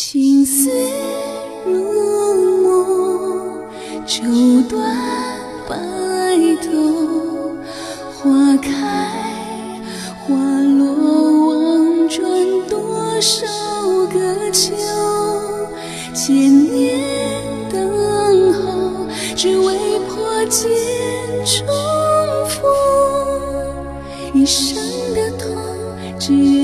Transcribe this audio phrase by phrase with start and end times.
[0.00, 0.70] 青丝
[1.66, 1.72] 如
[2.62, 3.66] 墨，
[4.06, 4.70] 绸缎
[5.68, 5.76] 白
[6.62, 6.70] 头，
[8.14, 8.70] 花开
[10.20, 10.36] 花
[10.78, 12.30] 落望穿
[12.68, 13.44] 多少
[14.12, 14.72] 个秋，
[16.14, 20.70] 千年等候，只为破茧
[21.44, 21.66] 重
[22.46, 22.70] 逢，
[24.32, 24.80] 一生
[25.12, 25.56] 的痛，
[26.20, 26.57] 只愿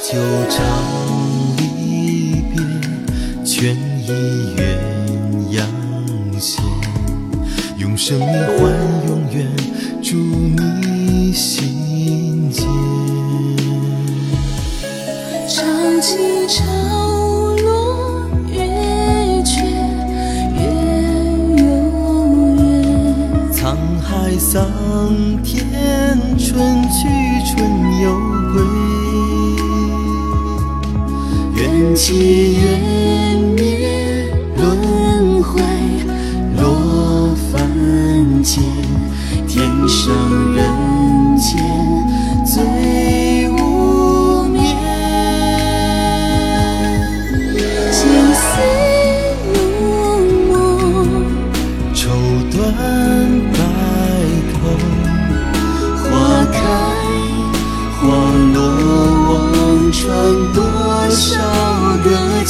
[0.00, 0.16] 把酒
[0.48, 0.56] 长
[1.58, 2.56] 离别，
[3.44, 4.08] 劝一
[4.56, 4.58] 鸳
[5.52, 5.60] 鸯
[6.40, 6.64] 线。
[7.76, 8.72] 用生命换
[9.06, 9.46] 永远，
[10.02, 12.64] 住你心间。
[15.46, 15.62] 潮
[16.00, 16.16] 起
[16.48, 16.64] 潮
[17.62, 18.56] 落，月
[19.44, 19.60] 缺
[20.56, 20.60] 月
[21.58, 21.62] 有
[22.56, 23.52] 圆。
[23.52, 24.66] 沧海桑
[25.44, 25.60] 田，
[26.38, 27.06] 春去
[31.90, 35.60] 缘起缘灭，轮回
[36.56, 38.62] 落凡间，
[39.48, 40.14] 天上
[40.54, 40.89] 人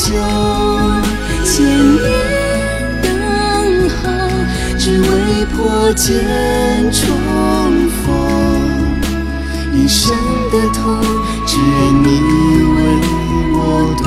[0.00, 0.08] 个秋。
[1.44, 2.02] 千年
[3.02, 3.08] 等
[3.90, 4.02] 候，
[4.78, 5.04] 只为
[5.46, 6.08] 破茧
[6.90, 7.06] 重
[8.04, 8.06] 逢。
[9.74, 10.16] 一生
[10.50, 11.00] 的痛，
[11.46, 11.68] 只愿
[12.02, 12.06] 你
[12.76, 12.78] 为
[13.52, 13.56] 我
[13.98, 14.02] 读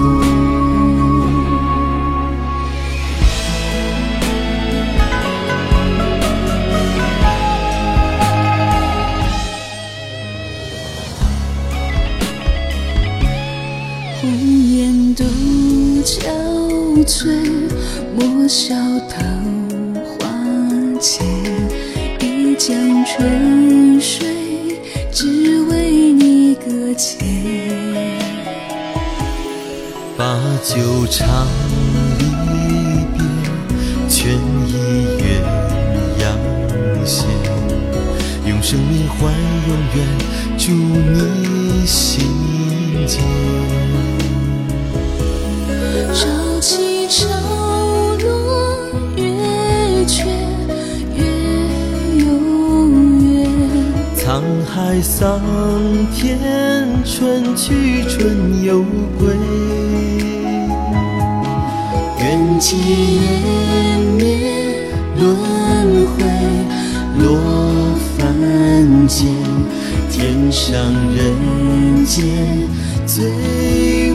[0.00, 0.29] 懂。
[17.04, 17.28] 悴，
[18.14, 18.74] 莫笑
[19.08, 19.16] 桃
[20.04, 20.28] 花
[21.00, 21.26] 浅。
[22.20, 24.26] 一江春水，
[25.12, 27.18] 只为你搁浅。
[30.16, 31.46] 把酒唱
[32.18, 32.24] 离
[33.16, 33.18] 别，
[34.08, 34.34] 劝
[34.66, 34.68] 一
[35.18, 35.22] 鸳
[36.20, 36.24] 鸯
[37.06, 37.26] 线。
[38.46, 39.32] 用生命换
[39.68, 39.98] 永远，
[40.58, 42.26] 住你心
[43.06, 43.22] 间。
[46.60, 47.26] 潮起潮
[48.18, 49.24] 落，月
[50.06, 50.26] 缺
[51.16, 51.24] 月
[52.18, 52.24] 有
[53.22, 53.48] 圆。
[54.14, 55.40] 沧海桑
[56.14, 56.38] 田，
[57.02, 58.82] 春去春又
[59.18, 59.34] 归。
[62.18, 65.34] 缘起缘灭，轮
[66.08, 66.22] 回
[67.22, 67.40] 落
[68.18, 69.28] 凡间，
[70.10, 70.78] 天上
[71.16, 72.28] 人间
[73.06, 74.09] 最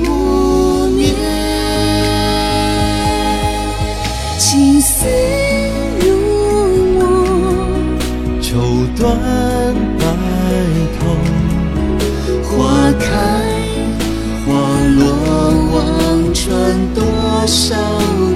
[17.46, 17.76] 多少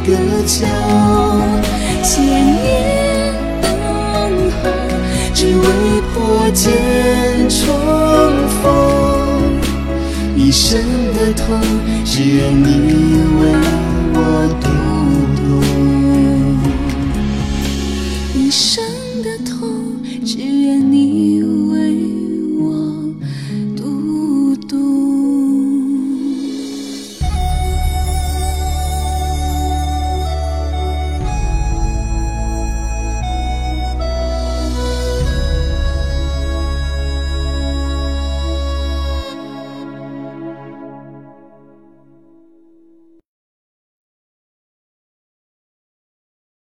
[0.06, 0.14] 个
[0.46, 0.68] 秋。
[2.04, 2.22] 千
[2.62, 3.68] 年等
[4.52, 4.70] 候，
[5.34, 5.66] 只为
[6.14, 7.66] 破茧重
[8.62, 8.70] 逢，
[10.36, 10.80] 一生
[11.16, 11.60] 的痛，
[12.06, 13.09] 只愿你